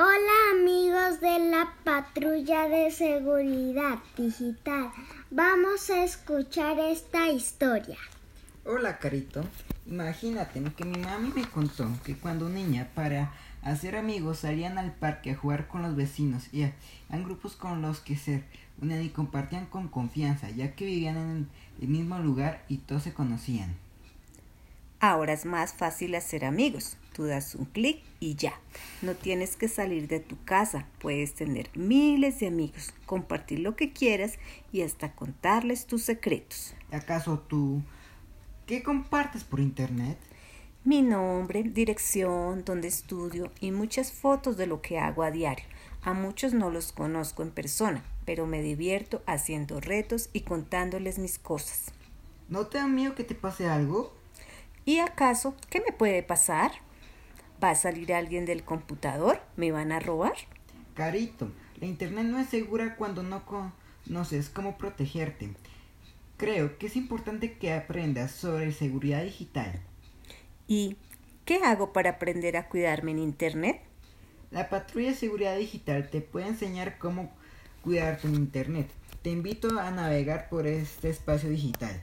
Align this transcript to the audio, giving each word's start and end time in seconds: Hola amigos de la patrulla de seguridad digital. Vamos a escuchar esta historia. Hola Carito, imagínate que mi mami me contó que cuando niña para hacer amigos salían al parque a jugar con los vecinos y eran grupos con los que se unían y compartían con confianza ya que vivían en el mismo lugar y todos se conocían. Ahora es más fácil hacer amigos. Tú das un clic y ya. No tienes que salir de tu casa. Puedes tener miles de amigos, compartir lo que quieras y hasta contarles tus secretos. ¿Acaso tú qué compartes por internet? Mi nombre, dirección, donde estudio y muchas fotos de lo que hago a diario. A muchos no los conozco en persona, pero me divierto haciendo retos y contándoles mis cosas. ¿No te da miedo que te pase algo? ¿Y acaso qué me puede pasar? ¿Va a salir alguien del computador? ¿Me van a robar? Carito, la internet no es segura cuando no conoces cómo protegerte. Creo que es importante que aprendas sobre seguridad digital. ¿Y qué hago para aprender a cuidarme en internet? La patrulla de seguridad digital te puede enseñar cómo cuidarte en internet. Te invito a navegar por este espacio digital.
Hola 0.00 0.52
amigos 0.52 1.20
de 1.20 1.50
la 1.50 1.74
patrulla 1.82 2.68
de 2.68 2.88
seguridad 2.92 3.98
digital. 4.16 4.92
Vamos 5.32 5.90
a 5.90 6.04
escuchar 6.04 6.78
esta 6.78 7.26
historia. 7.32 7.96
Hola 8.64 9.00
Carito, 9.00 9.44
imagínate 9.86 10.62
que 10.76 10.84
mi 10.84 10.98
mami 11.00 11.32
me 11.34 11.44
contó 11.50 11.90
que 12.04 12.16
cuando 12.16 12.48
niña 12.48 12.88
para 12.94 13.32
hacer 13.62 13.96
amigos 13.96 14.38
salían 14.38 14.78
al 14.78 14.92
parque 14.92 15.32
a 15.32 15.36
jugar 15.36 15.66
con 15.66 15.82
los 15.82 15.96
vecinos 15.96 16.44
y 16.54 16.62
eran 16.62 17.24
grupos 17.24 17.56
con 17.56 17.82
los 17.82 17.98
que 17.98 18.16
se 18.16 18.44
unían 18.80 19.02
y 19.02 19.08
compartían 19.08 19.66
con 19.66 19.88
confianza 19.88 20.48
ya 20.50 20.76
que 20.76 20.84
vivían 20.84 21.16
en 21.16 21.48
el 21.82 21.88
mismo 21.88 22.20
lugar 22.20 22.64
y 22.68 22.76
todos 22.76 23.02
se 23.02 23.12
conocían. 23.12 23.74
Ahora 25.00 25.32
es 25.32 25.44
más 25.44 25.72
fácil 25.72 26.14
hacer 26.14 26.44
amigos. 26.44 26.96
Tú 27.18 27.24
das 27.24 27.56
un 27.56 27.64
clic 27.64 28.00
y 28.20 28.36
ya. 28.36 28.52
No 29.02 29.16
tienes 29.16 29.56
que 29.56 29.66
salir 29.66 30.06
de 30.06 30.20
tu 30.20 30.40
casa. 30.44 30.86
Puedes 31.00 31.34
tener 31.34 31.68
miles 31.74 32.38
de 32.38 32.46
amigos, 32.46 32.94
compartir 33.06 33.58
lo 33.58 33.74
que 33.74 33.92
quieras 33.92 34.38
y 34.70 34.82
hasta 34.82 35.16
contarles 35.16 35.86
tus 35.86 36.04
secretos. 36.04 36.76
¿Acaso 36.92 37.40
tú 37.40 37.82
qué 38.66 38.84
compartes 38.84 39.42
por 39.42 39.58
internet? 39.58 40.16
Mi 40.84 41.02
nombre, 41.02 41.64
dirección, 41.64 42.64
donde 42.64 42.86
estudio 42.86 43.50
y 43.58 43.72
muchas 43.72 44.12
fotos 44.12 44.56
de 44.56 44.68
lo 44.68 44.80
que 44.80 45.00
hago 45.00 45.24
a 45.24 45.32
diario. 45.32 45.66
A 46.02 46.12
muchos 46.12 46.54
no 46.54 46.70
los 46.70 46.92
conozco 46.92 47.42
en 47.42 47.50
persona, 47.50 48.04
pero 48.26 48.46
me 48.46 48.62
divierto 48.62 49.24
haciendo 49.26 49.80
retos 49.80 50.30
y 50.32 50.42
contándoles 50.42 51.18
mis 51.18 51.40
cosas. 51.40 51.86
¿No 52.48 52.68
te 52.68 52.78
da 52.78 52.86
miedo 52.86 53.16
que 53.16 53.24
te 53.24 53.34
pase 53.34 53.68
algo? 53.68 54.14
¿Y 54.84 55.00
acaso 55.00 55.56
qué 55.68 55.80
me 55.80 55.92
puede 55.92 56.22
pasar? 56.22 56.70
¿Va 57.62 57.70
a 57.70 57.74
salir 57.74 58.12
alguien 58.12 58.46
del 58.46 58.62
computador? 58.64 59.40
¿Me 59.56 59.72
van 59.72 59.90
a 59.90 59.98
robar? 59.98 60.34
Carito, 60.94 61.50
la 61.80 61.86
internet 61.86 62.26
no 62.26 62.38
es 62.38 62.48
segura 62.48 62.94
cuando 62.94 63.22
no 63.24 63.42
conoces 63.44 64.48
cómo 64.48 64.78
protegerte. 64.78 65.50
Creo 66.36 66.78
que 66.78 66.86
es 66.86 66.94
importante 66.94 67.58
que 67.58 67.72
aprendas 67.72 68.30
sobre 68.30 68.70
seguridad 68.70 69.24
digital. 69.24 69.80
¿Y 70.68 70.96
qué 71.44 71.56
hago 71.64 71.92
para 71.92 72.10
aprender 72.10 72.56
a 72.56 72.68
cuidarme 72.68 73.10
en 73.10 73.18
internet? 73.18 73.80
La 74.52 74.68
patrulla 74.68 75.08
de 75.08 75.16
seguridad 75.16 75.56
digital 75.56 76.08
te 76.10 76.20
puede 76.20 76.46
enseñar 76.46 76.98
cómo 76.98 77.32
cuidarte 77.82 78.28
en 78.28 78.36
internet. 78.36 78.88
Te 79.22 79.30
invito 79.30 79.80
a 79.80 79.90
navegar 79.90 80.48
por 80.48 80.68
este 80.68 81.10
espacio 81.10 81.50
digital. 81.50 82.00